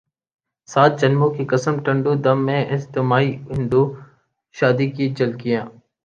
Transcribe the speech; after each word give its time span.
سات 0.69 0.91
جنموں 1.01 1.29
کی 1.35 1.43
قسم 1.51 1.73
ٹنڈو 1.85 2.13
دم 2.25 2.37
میں 2.45 2.61
اجتماعی 2.75 3.31
ہندو 3.51 3.83
شادی 4.55 4.87
کی 4.95 5.05
جھلکیاں 5.17 5.65